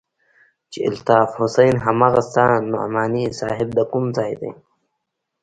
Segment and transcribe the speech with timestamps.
[0.71, 4.51] چې الطاف حسين هماغه ستا نعماني صاحب د کوم ځاى دى.